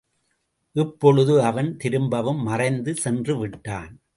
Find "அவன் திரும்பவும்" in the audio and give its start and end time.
1.43-2.41